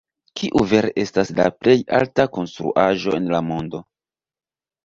Kiu 0.39 0.63
vere 0.71 0.89
estas 1.03 1.31
la 1.41 1.45
plej 1.59 1.75
alta 1.99 2.25
konstruaĵo 2.39 3.15
en 3.19 3.31
la 3.37 3.43
mondo? 3.51 3.83